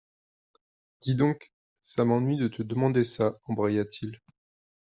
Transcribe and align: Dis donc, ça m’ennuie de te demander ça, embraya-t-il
Dis 1.03 1.13
donc, 1.13 1.51
ça 1.83 2.05
m’ennuie 2.05 2.35
de 2.35 2.47
te 2.47 2.63
demander 2.63 3.03
ça, 3.03 3.37
embraya-t-il 3.43 4.19